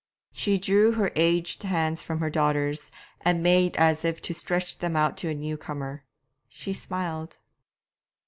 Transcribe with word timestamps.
She 0.33 0.57
drew 0.57 0.93
her 0.93 1.11
aged 1.15 1.61
hands 1.61 2.01
from 2.01 2.21
her 2.21 2.29
daughters', 2.31 2.91
and 3.23 3.43
made 3.43 3.75
as 3.75 4.03
if 4.03 4.19
to 4.23 4.33
stretch 4.33 4.79
them 4.79 4.95
out 4.95 5.15
to 5.17 5.27
a 5.29 5.35
new 5.35 5.57
comer. 5.57 6.05
She 6.49 6.73
smiled. 6.73 7.37